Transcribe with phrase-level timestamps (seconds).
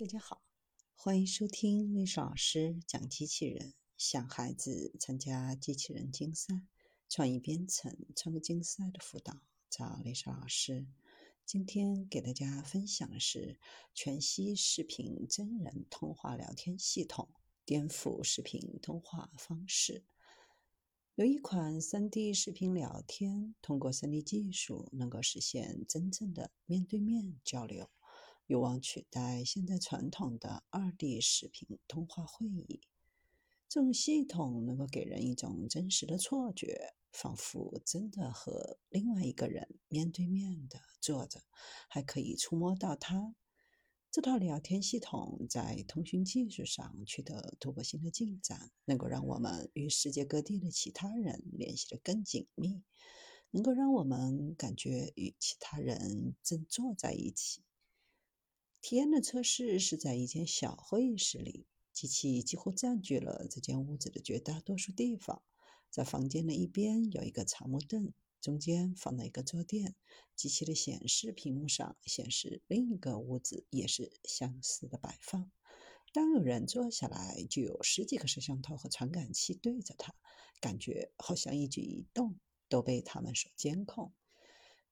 [0.00, 0.40] 大家好，
[0.96, 3.74] 欢迎收听历史老师讲机器人。
[3.98, 6.62] 想孩子参加机器人竞赛、
[7.06, 10.86] 创意编程、创客竞赛的辅导，找历史老师。
[11.44, 13.58] 今天给大家分享的是
[13.92, 17.28] 全息视频真人通话聊天系统，
[17.66, 20.06] 颠覆视频通话方式。
[21.14, 27.90] 有一款 3D 视频聊天，通过 3D 技术能够实现真正的面对面交流。
[28.50, 32.80] 有望取代现在传统的二 D 视频通话会议。
[33.68, 41.44] 这种系统能够给人一种真实的错觉，仿佛真的和另外一个人面对面的坐着，
[41.88, 43.36] 还可以触摸到他。
[44.10, 52.82] 这套聊天系统在通讯技术上取得突破性的进展，能够让我们与世界各地的其他人联系得更紧密，
[53.52, 57.62] 能够让我们感觉与其他人正坐在一起。
[58.80, 65.42] 体验的测试是在一间小会议室里，机器几乎占据了这间屋子的绝大多数地方。
[65.90, 69.96] 在房间的一边有一个长木凳，中间放了一个坐垫。
[70.34, 75.50] 机器的显示屏幕上显示另一个屋子也是相似的摆放。
[76.12, 80.14] 当有人坐下来，就有十几个摄像头和传感器对着他，
[80.58, 84.14] 感觉好像一举一动都被他们所监控。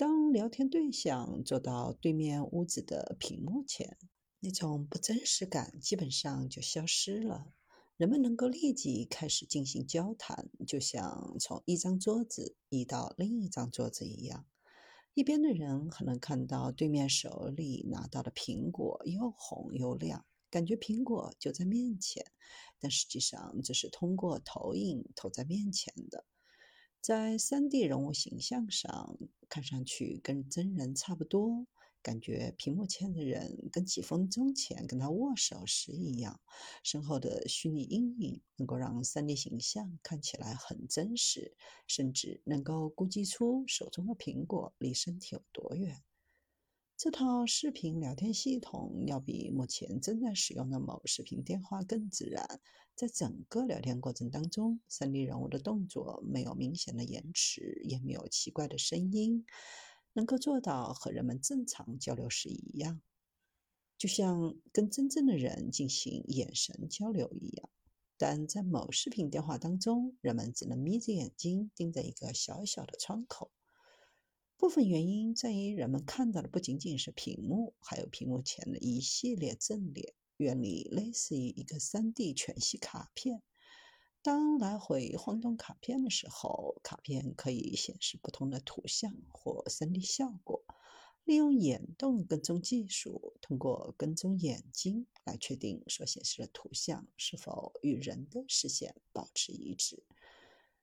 [0.00, 3.98] 当聊天对象坐到对面屋子的屏幕前，
[4.38, 7.52] 那种不真实感基本上就消失了。
[7.98, 14.46] 人们能够立即开始进行交谈，就像从一张桌子移到另一张桌子一样。
[15.12, 22.24] 一边的人还能看到对面手里拿到的苹果又红又亮，感觉苹果就在面前，
[22.78, 26.24] 但实际上这是通过投影投在面前的。
[27.00, 29.16] 在 3D 人物形象上，
[29.48, 31.66] 看上去跟真人差不多，
[32.02, 36.40] 感觉屏幕前的人跟几分钟前跟他握手时一样。
[36.84, 41.56] 身后的虚拟阴影能够让 3D 形象看起来很真实，
[41.86, 46.02] 甚至能够估计出手中的苹果离身体有多远。
[47.02, 52.60] 这套视频聊天系统要比目前正在使用的某视频电话更自然。
[52.94, 59.46] 在整个聊天过程当中，3D 人物的动作没有明显的延迟，也没有奇怪的声音，
[60.12, 63.00] 能够做到和人们正常交流时一样，
[63.96, 67.70] 就像跟真正的人进行眼神交流一样。
[68.18, 73.50] 但在某视频电话当中，人们只能眯着眼睛盯着一个小小的窗口。
[74.60, 83.42] 部分原因在于，人们看到的不仅仅是屏幕，还有屏幕前的一系列阵列，原理类似于一个 3D 全息卡片。
[84.20, 90.62] 当来回晃动卡片的时候，卡片可以显示不同的图像或 3D 效果。
[91.24, 100.02] 利用眼动跟踪技术，通过跟踪眼睛来确定所显示的图像是否与人的视线保持一致。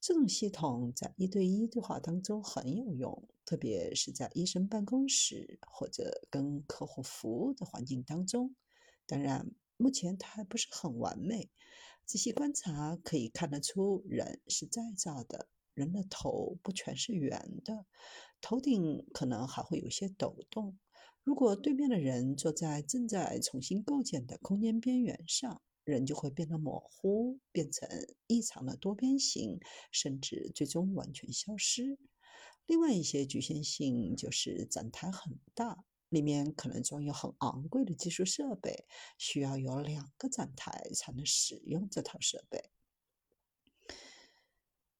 [0.00, 8.54] 这种系统在一对一对话当中很有用，特别是在医生办公室或者跟客户服务的环境当中。
[9.06, 11.48] 当然，目前它还不是很完美。
[12.04, 17.86] 仔细观察可以看得出，人是再造的，人的头不全是圆的，
[18.42, 20.78] 头顶可能还会有些抖动。
[21.24, 27.88] 如果对面的人坐在正在重新构建的空间边缘上，人就会变得模糊，变成
[28.26, 29.58] 异常的多边形，
[29.90, 31.98] 甚至最终完全消失。
[32.68, 38.86] 另外一些局限性就是展台很大，里面可能装有很昂贵的技术设备，
[39.16, 42.70] 需要有两个展台才能使用这套设备。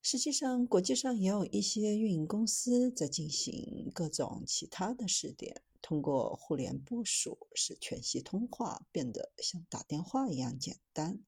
[0.00, 5.62] 实际上，国际上也有一些运营公司在进行各种其他的试点。
[5.82, 11.22] 通过互联部署，使全息通话变得像打电话一样简单。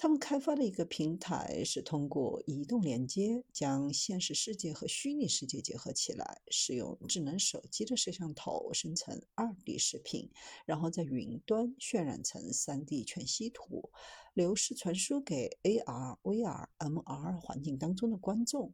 [0.00, 10.30] 他们开发的一个平台是通过移动连接，将现实世界和虚拟世界结合起来，使用智能手机的摄像头生成 2D 视频，
[10.64, 13.90] 然后在云端渲染成 3D 全息图，
[14.34, 18.72] 流式传输给 AR、VR、MR 环境当中的观众。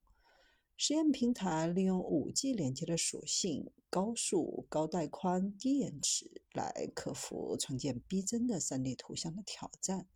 [0.76, 10.06] 实验平台利用 5G 连接的属性，高速、高带宽、低延迟，来克服创建逼真的 3D 图像的挑战。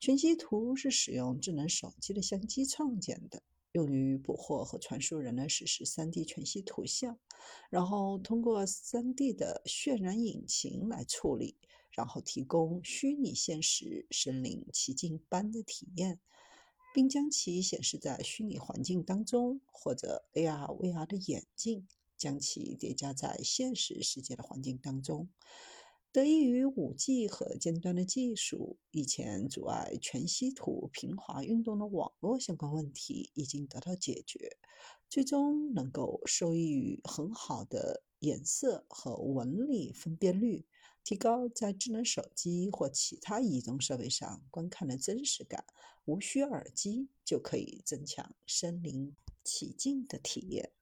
[0.00, 3.42] 全息图是使用智能手机的相机创建的，
[3.72, 7.18] 用于捕获和传输人类实时 3D 全息图像，
[7.70, 11.56] 然后通过 3D 的渲染引擎来处理，
[11.90, 16.20] 然后提供虚拟现实身临其境般的体验。
[16.94, 21.86] 并将其显示在虚拟环境当中，或者 AR、VR 的眼镜，
[22.16, 25.28] 将其叠加在现实世界的环境当中。
[26.10, 34.56] 得益于 5G 和尖端的技术，以前阻碍全息图平滑运动的网络相关问题已经得到解决，
[35.10, 40.64] 最终能够受益于很好的颜色和纹理分辨率，
[41.04, 45.64] 提高在智能手机或其他移动设备上观看的真实感。
[46.06, 49.14] 无需耳机就可以增强身临
[49.44, 50.72] 其境的体验。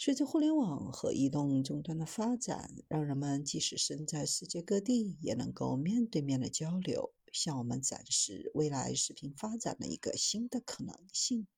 [0.00, 11.48] 随着互联网和移动终端的发展，让人们即使身在世界各地，也能够面对面的交流，向我们展示未来视频发展的一个新的可能性。